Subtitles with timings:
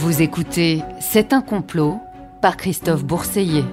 [0.00, 1.98] Vous écoutez C'est un complot
[2.40, 3.64] par Christophe Bourseiller.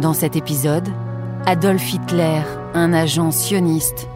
[0.00, 0.88] Dans cet épisode,
[1.46, 2.42] Adolf Hitler,
[2.74, 4.06] un agent sioniste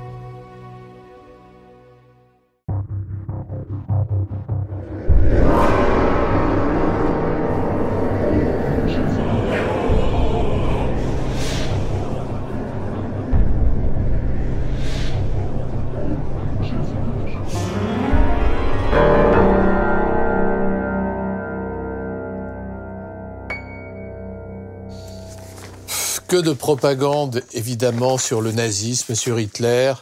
[26.33, 29.93] que de propagande, évidemment, sur le nazisme, sur Hitler.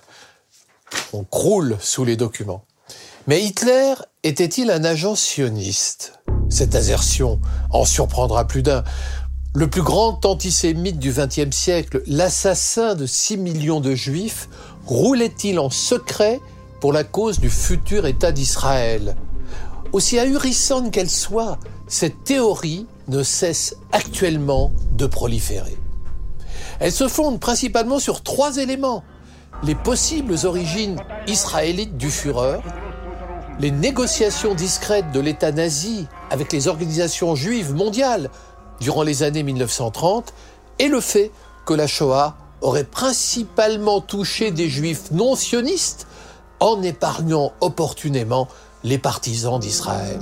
[1.13, 2.63] On croule sous les documents.
[3.27, 6.21] Mais Hitler était-il un agent sioniste?
[6.49, 7.41] Cette assertion
[7.71, 8.85] en surprendra plus d'un.
[9.57, 14.49] Le plus grand antisémite du XXe siècle, l'assassin de 6 millions de juifs,
[14.87, 16.39] roulait-il en secret
[16.81, 19.17] pour la cause du futur État d'Israël?
[19.91, 25.77] Aussi ahurissante qu'elle soit, cette théorie ne cesse actuellement de proliférer.
[26.81, 29.05] Elle se fonde principalement sur trois éléments.
[29.63, 32.61] Les possibles origines israélites du Führer,
[33.59, 38.31] les négociations discrètes de l'État nazi avec les organisations juives mondiales
[38.81, 40.33] durant les années 1930
[40.79, 41.31] et le fait
[41.67, 46.07] que la Shoah aurait principalement touché des juifs non sionistes
[46.61, 48.49] en épargnant opportunément
[48.85, 50.21] les partisans d'Israël.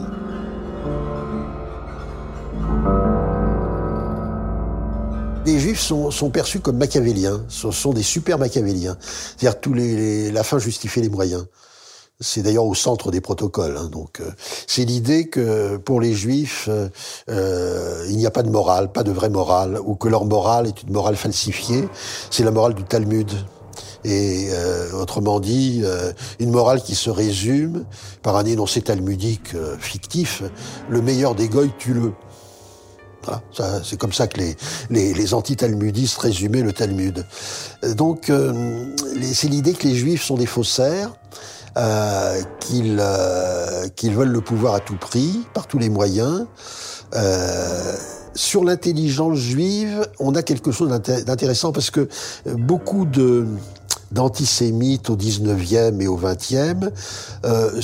[5.48, 8.98] Les juifs sont, perçus comme machiavéliens, ce sont des super machiavéliens.
[9.00, 11.46] C'est-à-dire tous les, la fin justifie les moyens.
[12.20, 13.76] C'est d'ailleurs au centre des protocoles.
[13.78, 14.30] Hein, donc, euh,
[14.66, 16.88] c'est l'idée que pour les Juifs, euh,
[17.30, 20.66] euh, il n'y a pas de morale, pas de vraie morale, ou que leur morale
[20.66, 21.88] est une morale falsifiée.
[22.30, 23.30] C'est la morale du Talmud.
[24.04, 24.48] Et
[24.94, 25.82] autrement dit,
[26.38, 27.84] une morale qui se résume
[28.22, 30.44] par un énoncé talmudique fictif
[30.88, 32.12] le meilleur des goy tue-le.
[33.82, 34.40] C'est comme ça que
[34.90, 37.24] les, anti-talmudistes résumaient le Talmud.
[37.96, 38.84] Donc, euh,
[39.32, 41.12] c'est l'idée que les juifs sont des faussaires,
[41.76, 46.46] euh, qu'ils euh, veulent le pouvoir à tout prix, par tous les moyens.
[47.14, 47.94] Euh,
[48.34, 52.08] sur l'intelligence juive, on a quelque chose d'intéressant parce que
[52.46, 53.06] beaucoup
[54.12, 56.90] d'antisémites au 19e et au 20e
[57.44, 57.80] euh,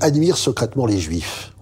[0.00, 1.52] admirent secrètement les juifs.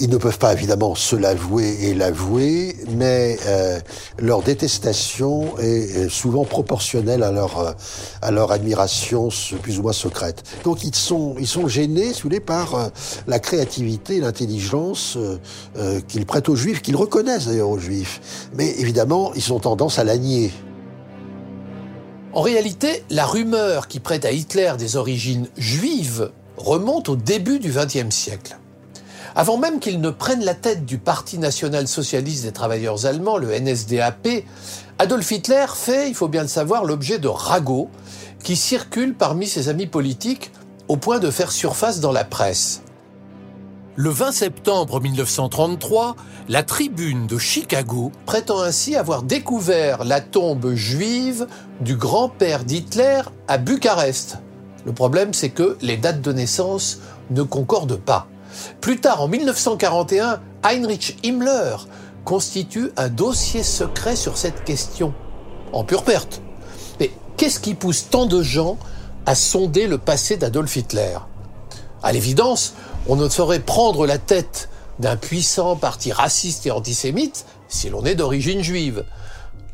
[0.00, 3.78] Ils ne peuvent pas évidemment se l'avouer et l'avouer, mais euh,
[4.18, 7.72] leur détestation est souvent proportionnelle à leur euh,
[8.22, 9.28] à leur admiration
[9.60, 10.44] plus ou moins secrète.
[10.64, 12.88] Donc ils sont ils sont gênés, sous les par euh,
[13.26, 15.18] la créativité, l'intelligence
[16.08, 18.48] qu'ils prêtent aux Juifs, qu'ils reconnaissent d'ailleurs aux Juifs.
[18.54, 20.52] Mais évidemment, ils ont tendance à la nier.
[22.32, 27.70] En réalité, la rumeur qui prête à Hitler des origines juives remonte au début du
[27.70, 28.56] XXe siècle.
[29.34, 33.58] Avant même qu'il ne prenne la tête du Parti national socialiste des travailleurs allemands, le
[33.58, 34.28] NSDAP,
[34.98, 37.88] Adolf Hitler fait, il faut bien le savoir, l'objet de ragots
[38.42, 40.52] qui circulent parmi ses amis politiques
[40.88, 42.82] au point de faire surface dans la presse.
[43.96, 46.16] Le 20 septembre 1933,
[46.48, 51.46] la tribune de Chicago prétend ainsi avoir découvert la tombe juive
[51.80, 54.38] du grand-père d'Hitler à Bucarest.
[54.84, 57.00] Le problème, c'est que les dates de naissance
[57.30, 58.28] ne concordent pas.
[58.80, 61.76] Plus tard, en 1941, Heinrich Himmler
[62.24, 65.12] constitue un dossier secret sur cette question,
[65.72, 66.40] en pure perte.
[67.00, 68.78] Mais qu'est-ce qui pousse tant de gens
[69.26, 71.18] à sonder le passé d'Adolf Hitler?
[72.02, 72.74] À l'évidence,
[73.08, 74.68] on ne saurait prendre la tête
[74.98, 79.04] d'un puissant parti raciste et antisémite si l'on est d'origine juive.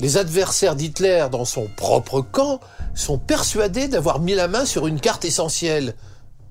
[0.00, 2.60] Les adversaires d'Hitler dans son propre camp
[2.94, 5.94] sont persuadés d'avoir mis la main sur une carte essentielle.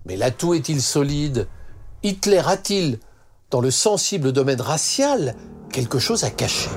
[0.05, 1.47] Mais l'atout est-il solide?
[2.03, 2.99] Hitler a-t-il,
[3.49, 5.35] dans le sensible domaine racial,
[5.71, 6.69] quelque chose à cacher?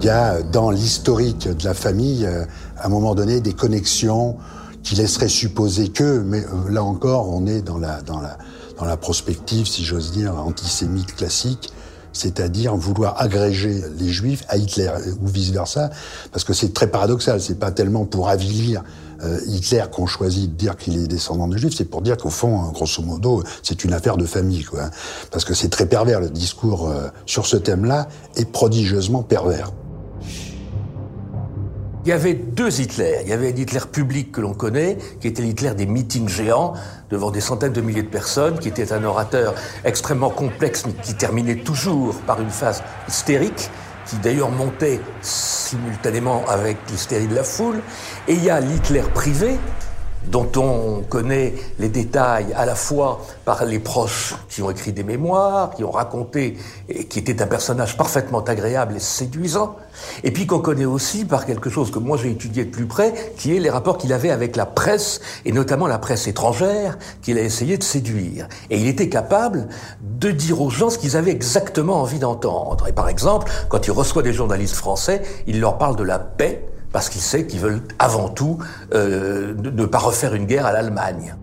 [0.00, 2.44] Il y a dans l'historique de la famille, euh,
[2.78, 4.36] à un moment donné, des connexions
[4.82, 8.36] qui laisseraient supposer que, mais euh, là encore, on est dans la, dans la,
[8.78, 11.72] dans la prospective, si j'ose dire, antisémite classique,
[12.12, 14.90] c'est-à-dire vouloir agréger les juifs à Hitler,
[15.22, 15.90] ou vice-versa,
[16.32, 18.82] parce que c'est très paradoxal, c'est pas tellement pour avilir
[19.22, 22.30] euh, Hitler qu'on choisit de dire qu'il est descendant de juifs, c'est pour dire qu'au
[22.30, 24.84] fond, hein, grosso modo, c'est une affaire de famille, quoi.
[24.84, 24.90] Hein.
[25.30, 29.70] Parce que c'est très pervers, le discours euh, sur ce thème-là est prodigieusement pervers.
[32.06, 33.18] Il y avait deux Hitler.
[33.24, 36.72] Il y avait un Hitler public que l'on connaît, qui était l'Hitler des meetings géants
[37.10, 41.12] devant des centaines de milliers de personnes, qui était un orateur extrêmement complexe, mais qui
[41.14, 43.70] terminait toujours par une phase hystérique
[44.06, 47.80] qui d'ailleurs montait simultanément avec l'hystérie de la foule.
[48.28, 49.58] Et il y a l'Hitler privé,
[50.26, 55.02] dont on connaît les détails à la fois par les proches qui ont écrit des
[55.02, 56.56] mémoires, qui ont raconté,
[56.88, 59.76] et qui était un personnage parfaitement agréable et séduisant,
[60.24, 63.12] et puis qu'on connaît aussi par quelque chose que moi j'ai étudié de plus près,
[63.36, 67.38] qui est les rapports qu'il avait avec la presse, et notamment la presse étrangère, qu'il
[67.38, 68.48] a essayé de séduire.
[68.70, 69.68] Et il était capable
[70.00, 72.86] de dire aux gens ce qu'ils avaient exactement envie d'entendre.
[72.88, 76.69] Et par exemple, quand il reçoit des journalistes français, il leur parle de la paix,
[76.92, 78.58] parce qu'il sait qu'ils veulent avant tout
[78.94, 81.34] euh, ne pas refaire une guerre à l'Allemagne.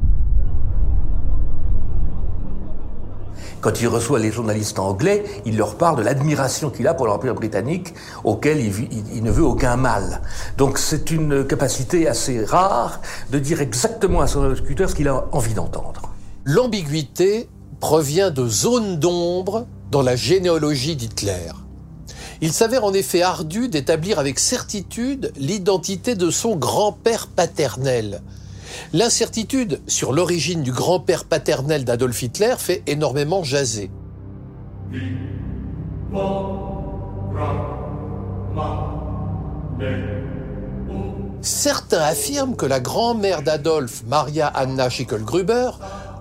[3.60, 7.34] Quand il reçoit les journalistes anglais, il leur parle de l'admiration qu'il a pour l'Empire
[7.34, 10.22] britannique, auquel il, ne veut aucun mal.
[10.58, 13.02] Donc c'est une capacité assez rare
[13.32, 16.14] de dire exactement à son interlocuteur ce qu'il a envie d'entendre.
[16.46, 17.50] L'ambiguïté
[17.80, 21.52] provient de zones d'ombre dans la généalogie d'Hitler.
[22.42, 28.22] Il s'avère en effet ardu d'établir avec certitude l'identité de son grand-père paternel.
[28.94, 33.90] L'incertitude sur l'origine du grand-père paternel d'Adolf Hitler fait énormément jaser.
[41.42, 45.72] Certains affirment que la grand-mère d'Adolf, Maria Anna Schickelgruber,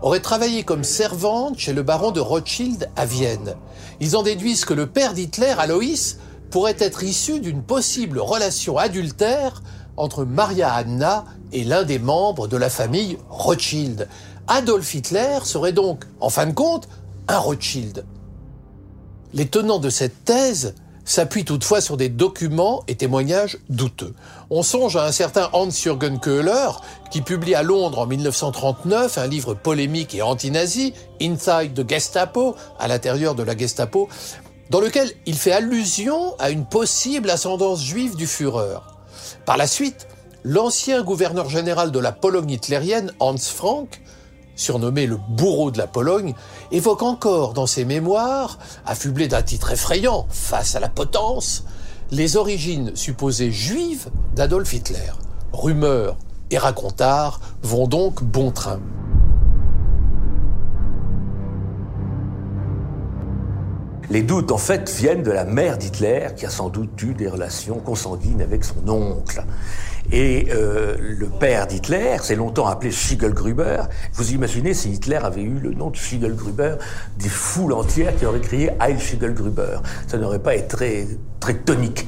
[0.02, 3.54] aurait travaillé comme servante chez le baron de Rothschild à Vienne.
[4.00, 6.16] Ils en déduisent que le père d'Hitler, Alois,
[6.50, 9.62] pourrait être issu d'une possible relation adultère
[9.96, 14.08] entre Maria Anna et l'un des membres de la famille Rothschild.
[14.46, 16.88] Adolf Hitler serait donc, en fin de compte,
[17.28, 18.04] un Rothschild.
[19.32, 20.74] Les tenants de cette thèse
[21.06, 24.14] s'appuient toutefois sur des documents et témoignages douteux.
[24.50, 26.68] On songe à un certain Hans-Jürgen Köhler,
[27.10, 30.92] qui publie à Londres en 1939 un livre polémique et anti-nazi,
[31.22, 34.08] Inside the Gestapo, à l'intérieur de la Gestapo,
[34.68, 38.80] dans lequel il fait allusion à une possible ascendance juive du Führer.
[39.46, 40.08] Par la suite,
[40.42, 44.00] l'ancien gouverneur général de la Pologne hitlérienne, Hans Frank,
[44.56, 46.34] surnommé le bourreau de la Pologne,
[46.72, 51.64] évoque encore dans ses mémoires, affublé d'un titre effrayant face à la potence,
[52.10, 55.12] les origines supposées juives d'Adolf Hitler.
[55.52, 56.16] Rumeurs
[56.50, 58.80] et racontards vont donc bon train.
[64.08, 67.28] Les doutes, en fait, viennent de la mère d'Hitler, qui a sans doute eu des
[67.28, 69.42] relations consanguines avec son oncle.
[70.12, 73.82] Et euh, le père d'Hitler s'est longtemps appelé Schiegelgruber.
[74.12, 76.76] Vous imaginez si Hitler avait eu le nom de Schiegelgruber,
[77.18, 79.78] des foules entières qui auraient crié Heil Schiegelgruber.
[80.06, 81.08] Ça n'aurait pas été
[81.46, 82.06] très, tonique.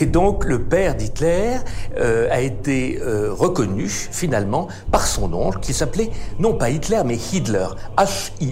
[0.00, 1.58] Et donc le père d'Hitler
[1.98, 7.16] euh, a été euh, reconnu finalement par son oncle qui s'appelait non pas Hitler mais
[7.16, 7.66] Hitler,
[7.96, 8.44] H-I-E-D-L-E-R.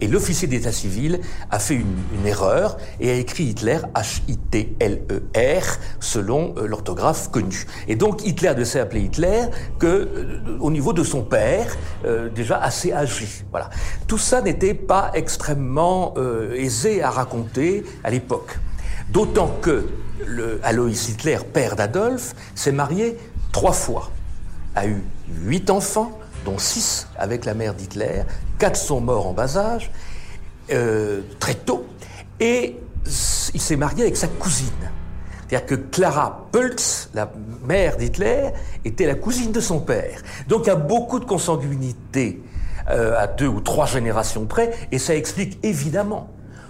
[0.00, 1.20] Et l'officier d'état civil
[1.50, 7.66] a fait une, une, erreur et a écrit Hitler H-I-T-L-E-R selon euh, l'orthographe connu.
[7.86, 9.42] Et donc Hitler ne s'est appelé Hitler
[9.78, 13.26] que euh, au niveau de son père, euh, déjà assez âgé.
[13.50, 13.70] Voilà.
[14.06, 16.14] Tout ça n'était pas extrêmement
[16.54, 18.47] aisé à raconter à l'époque.
[19.10, 19.88] D'autant que
[20.26, 23.16] le Alois Hitler, père d'Adolphe, s'est marié
[23.52, 24.10] trois fois,
[24.74, 28.22] a eu huit enfants, dont six avec la mère d'Hitler,
[28.58, 29.90] quatre sont morts en bas âge,
[30.68, 31.86] très tôt,
[32.40, 32.76] et
[33.06, 34.68] il s'est marié avec sa cousine.
[35.48, 37.32] C'est-à-dire que Clara Pöltz, la
[37.64, 38.50] mère d'Hitler,
[38.84, 40.20] était la cousine de son père.
[40.46, 42.42] Donc il y a beaucoup de consanguinité
[42.90, 46.28] euh, à deux ou trois générations près, et ça explique évidemment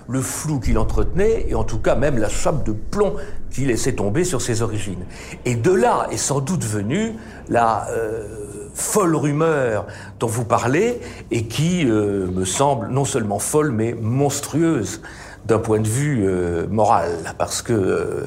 [0.09, 3.15] le flou qu'il entretenait, et en tout cas même la chape de plomb
[3.51, 5.05] qu'il laissait tomber sur ses origines.
[5.45, 7.13] Et de là est sans doute venue
[7.49, 8.27] la euh,
[8.75, 9.87] folle rumeur
[10.19, 11.01] dont vous parlez,
[11.31, 15.03] et qui euh, me semble non seulement folle, mais monstrueuse
[15.45, 18.27] d'un point de vue euh, moral, parce que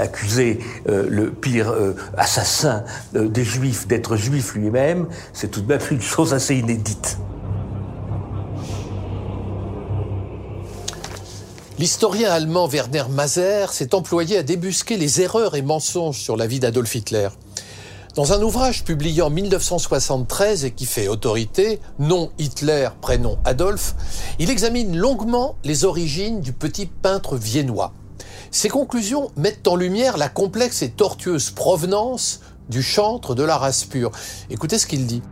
[0.00, 1.72] accuser le pire
[2.16, 7.18] assassin des Juifs d'être juif lui-même, c'est tout de même une chose assez inédite.
[11.80, 16.60] L'historien allemand Werner Maser s'est employé à débusquer les erreurs et mensonges sur la vie
[16.60, 17.30] d'Adolf Hitler.
[18.14, 23.94] Dans un ouvrage publié en 1973 et qui fait autorité, Nom Hitler, prénom Adolphe,
[24.38, 27.94] il examine longuement les origines du petit peintre viennois.
[28.50, 33.84] Ses conclusions mettent en lumière la complexe et tortueuse provenance du chantre de la race
[33.84, 34.10] pure.
[34.50, 35.22] Écoutez ce qu'il dit.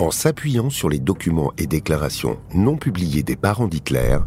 [0.00, 4.18] En s'appuyant sur les documents et déclarations non publiés des parents d'Hitler,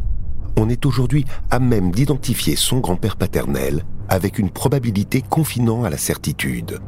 [0.58, 5.98] on est aujourd'hui à même d'identifier son grand-père paternel avec une probabilité confinant à la
[5.98, 6.80] certitude.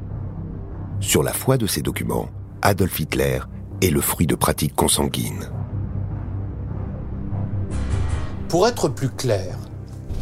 [1.01, 2.29] Sur la foi de ces documents,
[2.63, 3.41] Adolf Hitler
[3.81, 5.49] est le fruit de pratiques consanguines.
[8.49, 9.57] Pour être plus clair,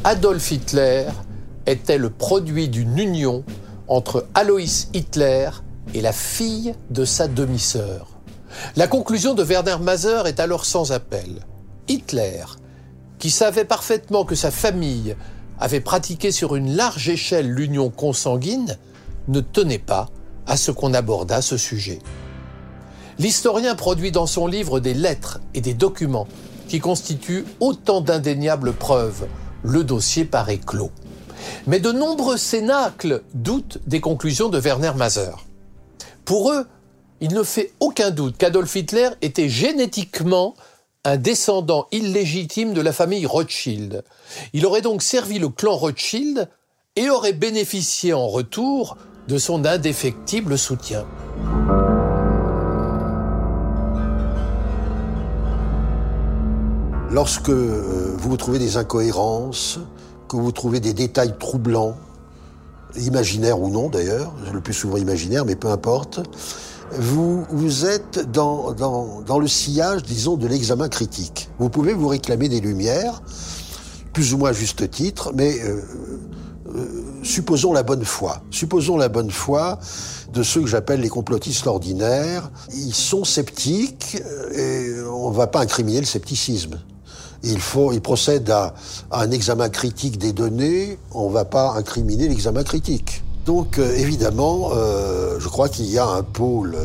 [0.04, 1.06] Adolf Hitler
[1.66, 3.44] était le produit d'une union
[3.88, 5.48] entre Alois Hitler
[5.94, 8.08] est la fille de sa demi-sœur.
[8.76, 11.46] La conclusion de Werner Maser est alors sans appel.
[11.88, 12.44] Hitler,
[13.18, 15.16] qui savait parfaitement que sa famille
[15.60, 18.76] avait pratiqué sur une large échelle l'union consanguine,
[19.28, 20.08] ne tenait pas
[20.46, 21.98] à ce qu'on abordât ce sujet.
[23.18, 26.28] L'historien produit dans son livre des lettres et des documents
[26.68, 29.26] qui constituent autant d'indéniables preuves.
[29.64, 30.92] Le dossier paraît clos.
[31.66, 35.32] Mais de nombreux cénacles doutent des conclusions de Werner Maser.
[36.24, 36.66] Pour eux,
[37.20, 40.54] il ne fait aucun doute qu'Adolf Hitler était génétiquement
[41.08, 44.04] un descendant illégitime de la famille Rothschild.
[44.52, 46.48] Il aurait donc servi le clan Rothschild
[46.96, 51.06] et aurait bénéficié en retour de son indéfectible soutien.
[57.10, 59.78] Lorsque euh, vous trouvez des incohérences,
[60.28, 61.96] que vous trouvez des détails troublants,
[62.96, 66.20] imaginaires ou non d'ailleurs, le plus souvent imaginaires, mais peu importe,
[66.92, 71.48] vous, vous êtes dans, dans, dans le sillage, disons, de l'examen critique.
[71.58, 73.22] Vous pouvez vous réclamer des lumières,
[74.12, 75.82] plus ou moins à juste titre, mais euh,
[76.74, 78.42] euh, supposons la bonne foi.
[78.50, 79.78] Supposons la bonne foi
[80.32, 82.50] de ceux que j'appelle les complotistes ordinaires.
[82.74, 84.20] Ils sont sceptiques
[84.54, 86.78] et on ne va pas incriminer le scepticisme.
[87.42, 88.74] Il faut, procède à,
[89.10, 90.98] à un examen critique des données.
[91.12, 93.22] On ne va pas incriminer l'examen critique.
[93.46, 96.76] Donc euh, évidemment, euh, je crois qu'il y a un pôle,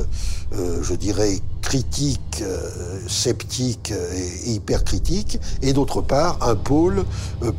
[0.53, 2.43] euh, je dirais, critique,
[3.07, 7.05] sceptique et, et hypercritique, et d'autre part un pôle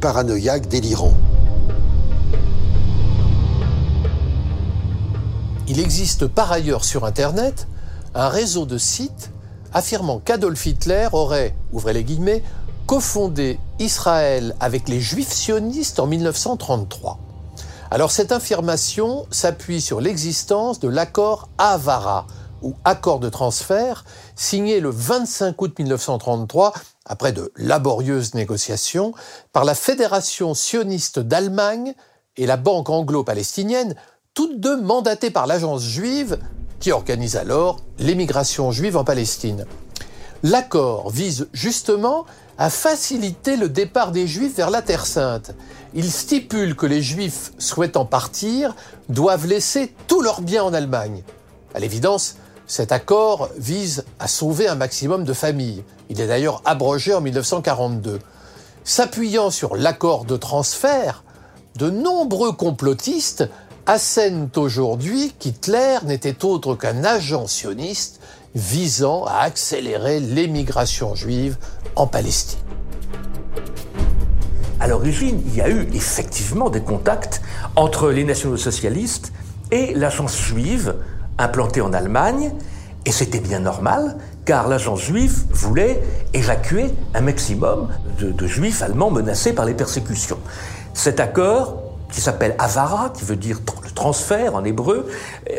[0.00, 1.14] paranoïaque délirant.
[5.66, 7.66] Il existe par ailleurs sur Internet
[8.14, 9.30] un réseau de sites
[9.72, 12.42] affirmant qu'Adolf Hitler aurait, ouvrez les guillemets,
[12.86, 17.18] cofondé Israël avec les juifs sionistes en 1933.
[17.90, 22.26] Alors cette affirmation s'appuie sur l'existence de l'accord Avara,
[22.62, 26.72] ou accord de transfert, signé le 25 août 1933,
[27.04, 29.12] après de laborieuses négociations,
[29.52, 31.94] par la Fédération sioniste d'Allemagne
[32.36, 33.94] et la Banque anglo-palestinienne,
[34.32, 36.38] toutes deux mandatées par l'agence juive
[36.80, 39.66] qui organise alors l'émigration juive en Palestine.
[40.42, 42.24] L'accord vise justement
[42.58, 45.52] à faciliter le départ des Juifs vers la Terre Sainte.
[45.96, 48.74] Il stipule que les Juifs souhaitant partir
[49.08, 51.22] doivent laisser tous leurs biens en Allemagne.
[51.72, 52.34] À l'évidence,
[52.66, 55.84] cet accord vise à sauver un maximum de familles.
[56.10, 58.18] Il est d'ailleurs abrogé en 1942.
[58.82, 61.22] S'appuyant sur l'accord de transfert,
[61.76, 63.48] de nombreux complotistes
[63.86, 68.20] assènent aujourd'hui qu'Hitler n'était autre qu'un agent sioniste
[68.56, 71.56] visant à accélérer l'émigration juive
[71.94, 72.58] en Palestine.
[74.84, 77.40] À l'origine, il y a eu effectivement des contacts
[77.74, 79.32] entre les nationaux socialistes
[79.70, 80.96] et l'agence juive
[81.38, 82.52] implantée en Allemagne,
[83.06, 86.02] et c'était bien normal, car l'agence juive voulait
[86.34, 87.88] évacuer un maximum
[88.18, 90.38] de, de juifs allemands menacés par les persécutions.
[90.92, 91.83] Cet accord
[92.14, 95.08] qui s'appelle Avara, qui veut dire le transfert en hébreu,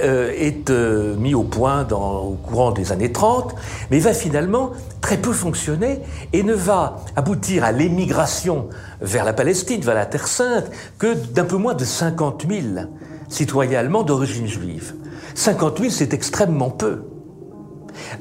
[0.02, 3.54] euh, est euh, mis au point au courant des années 30,
[3.92, 4.72] mais va finalement
[5.02, 6.00] très peu fonctionner
[6.32, 8.70] et ne va aboutir à l'émigration
[9.02, 12.86] vers la Palestine, vers la Terre Sainte, que d'un peu moins de 50 000
[13.28, 14.96] citoyens allemands d'origine juive.
[15.36, 17.04] 50 000, c'est extrêmement peu.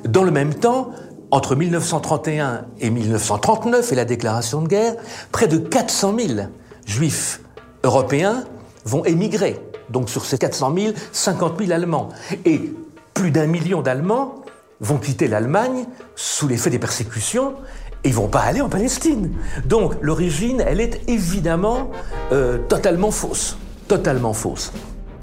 [0.04, 0.90] Dans le même temps,
[1.30, 4.94] entre 1931 et 1939 et la déclaration de guerre,
[5.30, 6.40] près de 400 000
[6.84, 7.40] juifs
[7.84, 8.44] européens
[8.84, 9.60] vont émigrer.
[9.90, 12.08] Donc sur ces 400 000, 50 000 Allemands.
[12.44, 12.72] Et
[13.12, 14.36] plus d'un million d'Allemands
[14.80, 15.86] vont quitter l'Allemagne
[16.16, 17.54] sous l'effet des persécutions
[18.02, 19.30] et ils vont pas aller en Palestine.
[19.64, 21.90] Donc l'origine, elle est évidemment
[22.32, 23.56] euh, totalement fausse.
[23.88, 24.72] Totalement fausse.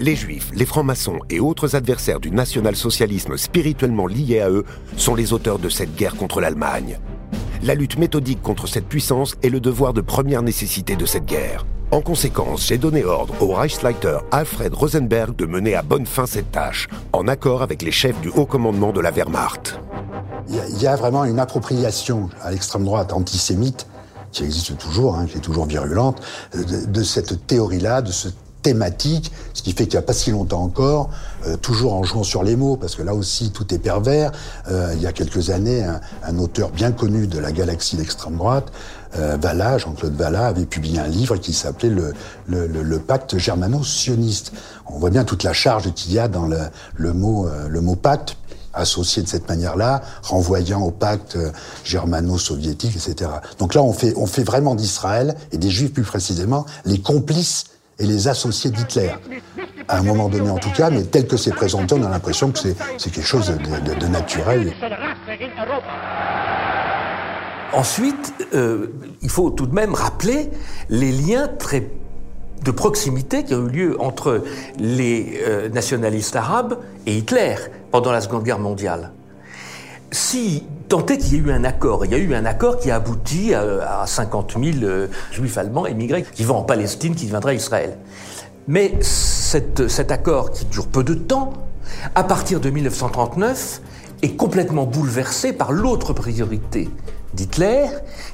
[0.00, 4.64] Les juifs, les francs-maçons et autres adversaires du national-socialisme spirituellement liés à eux
[4.96, 6.98] sont les auteurs de cette guerre contre l'Allemagne.
[7.62, 11.64] La lutte méthodique contre cette puissance est le devoir de première nécessité de cette guerre.
[11.92, 16.50] En conséquence, j'ai donné ordre au Reichsleiter Alfred Rosenberg de mener à bonne fin cette
[16.50, 19.78] tâche, en accord avec les chefs du haut commandement de la Wehrmacht.
[20.48, 23.86] Il y, a vraiment une appropriation à l'extrême droite antisémite
[24.30, 26.22] qui existe toujours, hein, qui est toujours virulente,
[26.54, 28.28] de, cette théorie-là, de ce
[28.62, 31.10] thématique, ce qui fait qu'il n'y a pas si longtemps encore,
[31.46, 34.32] euh, toujours en jouant sur les mots, parce que là aussi tout est pervers,
[34.70, 38.36] euh, il y a quelques années, un, un, auteur bien connu de la galaxie d'extrême
[38.36, 38.72] droite,
[39.16, 42.14] euh, Valla, Jean-Claude Valla, avait publié un livre qui s'appelait le,
[42.46, 44.52] le, le, pacte germano-sioniste.
[44.86, 47.96] On voit bien toute la charge qu'il y a dans le, mot, euh, le mot
[47.96, 48.36] pacte,
[48.74, 51.36] associé de cette manière-là, renvoyant au pacte
[51.84, 53.30] germano-soviétique, etc.
[53.58, 57.66] Donc là, on fait, on fait vraiment d'Israël, et des Juifs plus précisément, les complices
[57.98, 59.10] et les associés d'Hitler.
[59.88, 62.50] à un moment donné en tout cas, mais tel que c'est présenté, on a l'impression
[62.50, 64.72] que c'est quelque chose de, de, naturel.
[67.72, 68.88] Ensuite, euh,
[69.22, 70.50] il faut tout de même rappeler
[70.90, 71.48] les liens
[72.62, 74.42] de proximité qui ont eu lieu entre
[74.78, 77.56] les euh, nationalistes arabes et Hitler
[77.90, 79.12] pendant la Seconde Guerre mondiale.
[80.10, 82.78] Si tant est qu'il y ait eu un accord, il y a eu un accord
[82.78, 87.24] qui a abouti à, 50 000 euh, juifs allemands émigrés qui vont en Palestine, qui
[87.24, 87.96] deviendraient Israël.
[88.68, 91.54] Mais cet accord qui dure peu de temps,
[92.14, 93.80] à partir de 1939,
[94.20, 96.88] est complètement bouleversé par l'autre priorité
[97.34, 97.86] d'Hitler,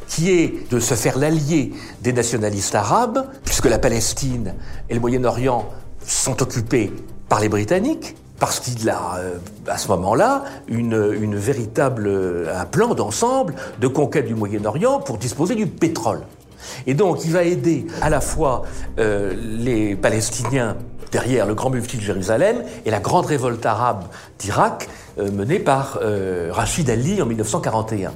[0.09, 4.55] qui est de se faire l'allié des nationalistes arabes, puisque la Palestine
[4.89, 5.69] et le Moyen-Orient
[6.05, 6.93] sont occupés
[7.29, 12.09] par les Britanniques, parce qu'il a, euh, à ce moment-là, une, véritable,
[12.55, 16.21] un plan d'ensemble de conquête du Moyen-Orient pour disposer du pétrole.
[16.87, 18.63] Et donc, il va aider à la fois
[18.99, 20.77] euh, les Palestiniens
[21.11, 24.05] derrière le grand mufti de Jérusalem et la grande révolte arabe
[24.39, 24.89] d'Irak
[25.19, 25.99] euh, menée par
[26.51, 28.13] Rachid Ali en 1941.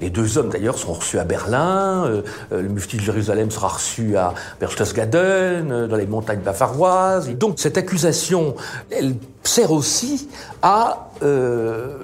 [0.00, 2.04] Les deux hommes, d'ailleurs, seront reçus à Berlin.
[2.06, 2.22] Euh,
[2.52, 7.30] euh, le mufti de Jérusalem sera reçu à Berchtesgaden, euh, dans les montagnes bavaroises.
[7.30, 8.54] Donc, cette accusation,
[8.90, 10.28] elle sert aussi
[10.62, 11.02] à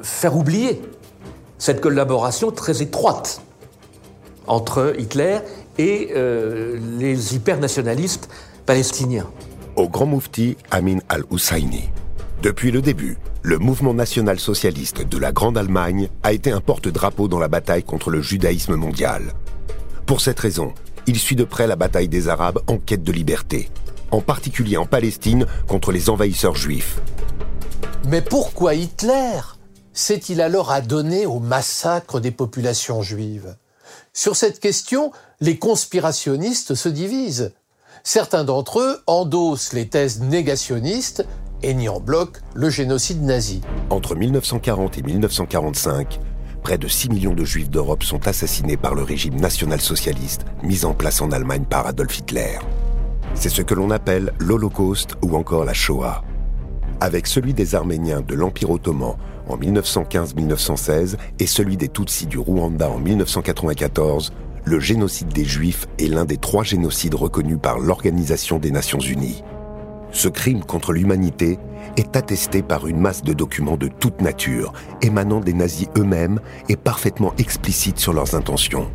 [0.03, 0.81] faire oublier
[1.59, 3.43] cette collaboration très étroite
[4.47, 5.41] entre Hitler
[5.77, 6.15] et
[6.99, 8.31] les hypernationalistes
[8.65, 9.29] palestiniens.
[9.77, 11.91] Au grand mufti Amin al-Husseini.
[12.43, 17.41] Depuis le début, le mouvement national-socialiste de la Grande Allemagne a été un porte-drapeau dans
[17.41, 19.33] la bataille contre le judaïsme mondial.
[20.07, 20.73] Pour cette raison,
[21.07, 23.69] il suit de près la bataille des Arabes en quête de liberté,
[24.13, 27.01] en particulier en Palestine contre les envahisseurs juifs.
[28.07, 29.41] Mais pourquoi Hitler
[29.93, 33.57] s'est-il alors adonné au massacre des populations juives?
[34.13, 37.53] Sur cette question, les conspirationnistes se divisent.
[38.05, 41.25] Certains d'entre eux endossent les thèses négationnistes
[41.63, 43.61] et nie en bloc le génocide nazi.
[43.91, 46.21] Entre 1940 et 1945,
[46.63, 50.95] près de 6 millions de juifs d'Europe sont assassinés par le régime national-socialiste mis en
[50.95, 52.59] place en Allemagne par Adolf Hitler.
[53.35, 56.23] C'est ce que l'on appelle l'Holocauste ou encore la Shoah.
[57.01, 59.17] Avec celui des Arméniens de l'Empire ottoman
[59.49, 64.33] en 1915-1916 et celui des Tutsis du Rwanda en 1994,
[64.65, 69.43] le génocide des Juifs est l'un des trois génocides reconnus par l'Organisation des Nations Unies.
[70.13, 71.59] Ce crime contre l'humanité
[71.97, 76.77] est attesté par une masse de documents de toute nature, émanant des nazis eux-mêmes et
[76.77, 78.91] parfaitement explicites sur leurs intentions.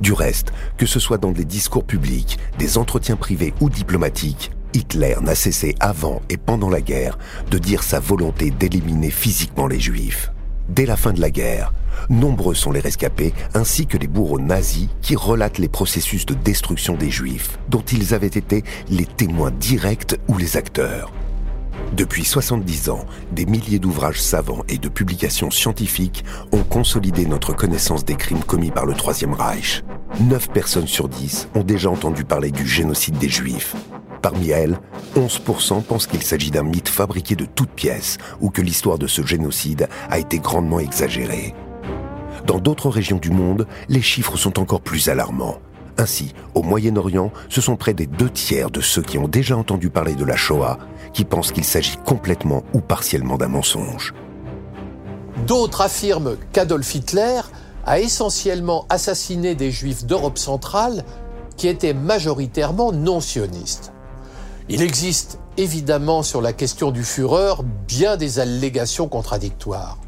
[0.00, 5.16] Du reste, que ce soit dans des discours publics, des entretiens privés ou diplomatiques, Hitler
[5.20, 7.18] n'a cessé avant et pendant la guerre
[7.50, 10.32] de dire sa volonté d'éliminer physiquement les juifs.
[10.68, 11.72] Dès la fin de la guerre,
[12.08, 16.94] nombreux sont les rescapés ainsi que les bourreaux nazis qui relatent les processus de destruction
[16.94, 21.12] des juifs dont ils avaient été les témoins directs ou les acteurs.
[21.92, 28.04] Depuis 70 ans, des milliers d'ouvrages savants et de publications scientifiques ont consolidé notre connaissance
[28.04, 29.82] des crimes commis par le Troisième Reich.
[30.20, 33.74] 9 personnes sur 10 ont déjà entendu parler du génocide des Juifs.
[34.22, 34.78] Parmi elles,
[35.16, 39.26] 11% pensent qu'il s'agit d'un mythe fabriqué de toutes pièces ou que l'histoire de ce
[39.26, 41.54] génocide a été grandement exagérée.
[42.46, 45.58] Dans d'autres régions du monde, les chiffres sont encore plus alarmants.
[45.98, 49.90] Ainsi, au Moyen-Orient, ce sont près des deux tiers de ceux qui ont déjà entendu
[49.90, 50.78] parler de la Shoah
[51.12, 54.14] qui pensent qu'il s'agit complètement ou partiellement d'un mensonge.
[55.46, 57.40] D'autres affirment qu'Adolf Hitler
[57.84, 61.04] a essentiellement assassiné des juifs d'Europe centrale
[61.56, 63.92] qui étaient majoritairement non sionistes.
[64.68, 67.54] Il existe évidemment sur la question du Führer
[67.86, 69.98] bien des allégations contradictoires.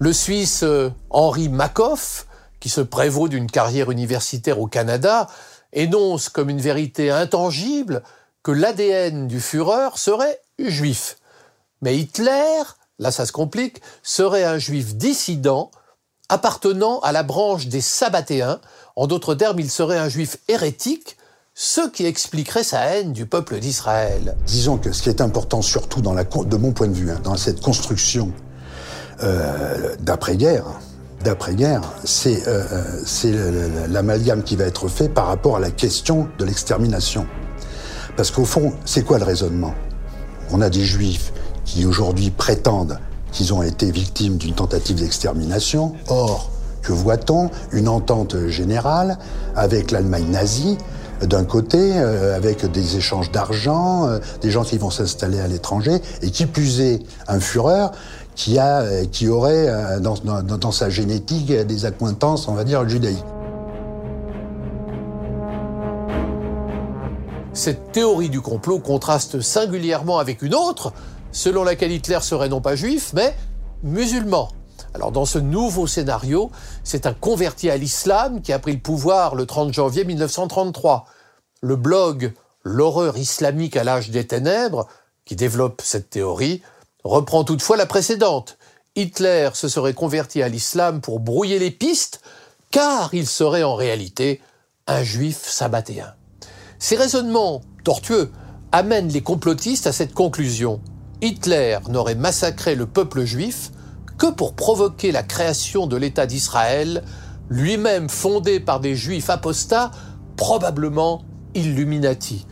[0.00, 2.28] Le Suisse euh, Henri Makoff,
[2.60, 5.26] qui se prévaut d'une carrière universitaire au Canada,
[5.72, 8.04] énonce comme une vérité intangible
[8.44, 11.18] que l'ADN du Führer serait juif.
[11.82, 12.62] Mais Hitler,
[13.00, 15.72] là ça se complique, serait un juif dissident
[16.28, 18.60] appartenant à la branche des Sabbatéens.
[18.94, 21.16] En d'autres termes, il serait un juif hérétique,
[21.54, 24.36] ce qui expliquerait sa haine du peuple d'Israël.
[24.46, 27.60] Disons que ce qui est important surtout de mon point de vue, hein, dans cette
[27.60, 28.32] construction
[29.22, 30.64] euh, d'après-guerre,
[31.24, 32.62] d'après-guerre, c'est euh,
[33.24, 37.26] euh l'amalgame qui va être fait par rapport à la question de l'extermination.
[38.16, 39.74] Parce qu'au fond, c'est quoi le raisonnement?
[40.50, 41.32] On a des juifs
[41.64, 42.98] qui aujourd'hui prétendent
[43.32, 45.94] qu'ils ont été victimes d'une tentative d'extermination.
[46.08, 46.50] Or,
[46.82, 47.50] que voit-on?
[47.72, 49.18] Une entente générale
[49.54, 50.78] avec l'Allemagne nazie,
[51.22, 54.08] d'un côté, euh, avec des échanges d'argent,
[54.40, 57.88] des gens qui vont s'installer à l'étranger, et qui plus est, un Führer
[58.48, 63.24] euh, qui aurait euh, dans, sa génétique des accointances, on va dire, judaïques.
[67.52, 70.92] Cette théorie du complot contraste singulièrement avec une autre,
[71.32, 73.34] selon laquelle Hitler serait non pas juif, mais
[73.82, 74.48] musulman.
[74.94, 76.50] Alors dans ce nouveau scénario,
[76.84, 81.04] c'est un converti à l'islam qui a pris le pouvoir le 30 janvier 1933.
[81.60, 82.32] Le blog
[82.64, 84.88] L'horreur islamique à l'âge des ténèbres,
[85.24, 86.62] qui développe cette théorie,
[87.08, 88.58] reprend toutefois la précédente.
[88.96, 92.20] Hitler se serait converti à l'islam pour brouiller les pistes,
[92.70, 94.40] car il serait en réalité
[94.86, 96.14] un juif sabbatéen.
[96.78, 98.30] Ces raisonnements tortueux
[98.72, 100.80] amènent les complotistes à cette conclusion.
[101.20, 103.70] Hitler n'aurait massacré le peuple juif
[104.18, 107.04] que pour provoquer la création de l'État d'Israël,
[107.48, 109.90] lui-même fondé par des juifs apostats,
[110.36, 112.46] probablement Illuminati.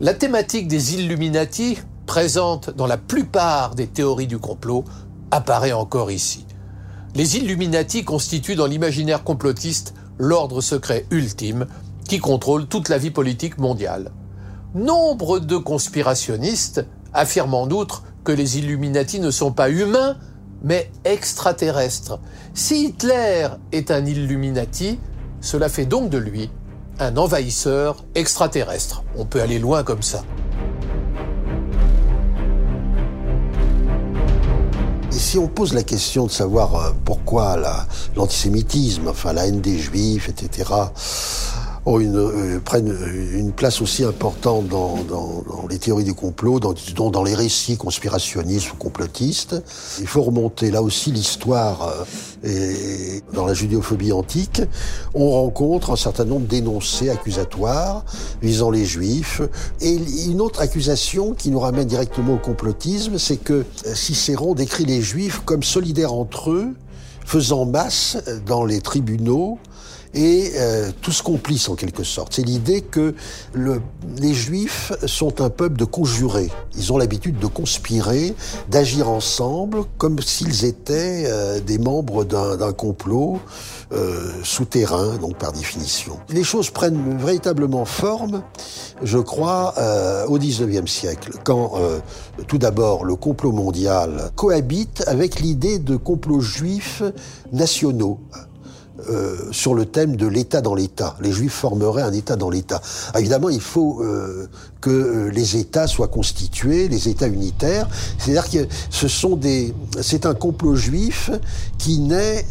[0.00, 4.84] La thématique des Illuminati, présente dans la plupart des théories du complot,
[5.30, 6.46] apparaît encore ici.
[7.14, 11.66] Les Illuminati constituent dans l'imaginaire complotiste l'ordre secret ultime
[12.08, 14.10] qui contrôle toute la vie politique mondiale.
[14.74, 20.16] Nombre de conspirationnistes affirment en outre que les Illuminati ne sont pas humains,
[20.62, 22.18] mais extraterrestres.
[22.54, 24.98] Si Hitler est un Illuminati,
[25.40, 26.50] cela fait donc de lui
[26.98, 29.02] un envahisseur extraterrestre.
[29.16, 30.22] On peut aller loin comme ça.
[35.14, 37.58] Et si on pose la question de savoir euh, pourquoi
[38.16, 40.70] l'antisémitisme, enfin la haine des juifs, etc.,
[41.84, 42.96] ont une, euh, prennent
[43.34, 46.74] une place aussi importante dans, dans, dans les théories du complot, dans,
[47.10, 49.56] dans, les récits conspirationnistes ou complotistes.
[50.00, 52.06] Il faut remonter là aussi l'histoire.
[52.44, 52.72] Euh,
[53.32, 54.62] dans la judéophobie antique,
[55.14, 58.04] on rencontre un certain nombre d'énoncés accusatoires
[58.42, 59.42] visant les juifs.
[59.80, 63.64] Et une autre accusation qui nous ramène directement au complotisme, c'est que
[63.94, 66.74] Cicéron décrit les juifs comme solidaires entre eux,
[67.24, 69.58] faisant masse dans les tribunaux
[70.14, 72.34] et euh, tous complices en quelque sorte.
[72.34, 73.14] C'est l'idée que
[73.52, 73.80] le,
[74.18, 76.50] les Juifs sont un peuple de conjurés.
[76.76, 78.34] Ils ont l'habitude de conspirer,
[78.70, 83.40] d'agir ensemble comme s'ils étaient euh, des membres d'un complot
[83.92, 86.18] euh, souterrain, donc par définition.
[86.30, 88.42] Les choses prennent véritablement forme,
[89.02, 91.98] je crois, euh, au XIXe siècle, quand euh,
[92.46, 97.02] tout d'abord le complot mondial cohabite avec l'idée de complots juifs
[97.52, 98.18] nationaux.
[99.08, 101.16] Euh, sur le thème de l'État dans l'État.
[101.20, 102.82] Les Juifs formeraient un État dans l'État.
[103.18, 104.48] Évidemment, il faut euh,
[104.82, 107.88] que euh, les États soient constitués, les États unitaires.
[108.18, 111.30] C'est-à-dire que ce sont des, c'est un complot juif
[111.78, 112.44] qui naît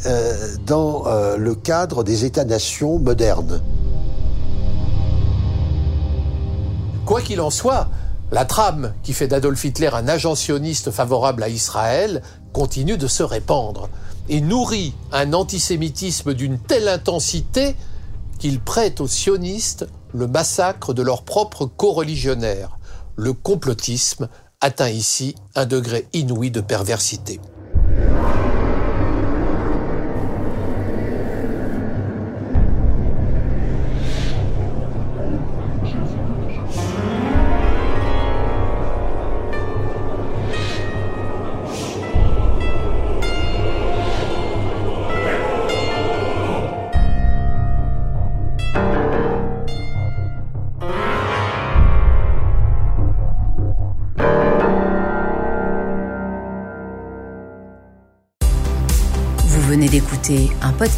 [0.65, 1.03] dans
[1.37, 3.61] le cadre des États-nations modernes.
[7.05, 7.87] Quoi qu'il en soit,
[8.31, 13.23] la trame qui fait d'Adolf Hitler un agent sioniste favorable à Israël continue de se
[13.23, 13.89] répandre
[14.29, 17.75] et nourrit un antisémitisme d'une telle intensité
[18.39, 22.77] qu'il prête aux sionistes le massacre de leurs propres coreligionnaires.
[23.15, 24.29] Le complotisme
[24.61, 27.39] atteint ici un degré inouï de perversité.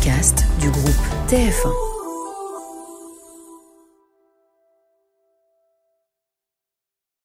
[0.04, 0.43] Podcast du groupe TF1.